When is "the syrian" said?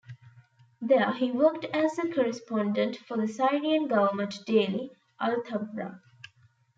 3.17-3.87